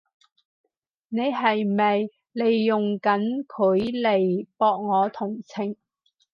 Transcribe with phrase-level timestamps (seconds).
[1.09, 5.77] 你係咪利用緊佢嚟博我同情？